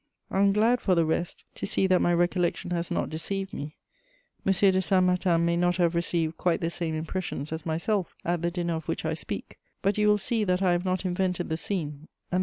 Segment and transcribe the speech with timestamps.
[0.31, 3.75] I am glad, for the rest, to see that my recollection has not deceived me:
[4.43, 4.51] M.
[4.51, 8.49] de Saint Martin may not have received quite the same impressions as myself at the
[8.49, 11.55] dinner of which I speak; but you will see that I have not invented the
[11.57, 12.39] scene, and that M.